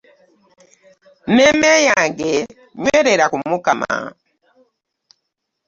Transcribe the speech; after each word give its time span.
Mmeeme 1.27 1.71
yange 1.87 2.31
nywerera 2.81 3.25
ku 3.31 3.37
mukama. 3.49 3.93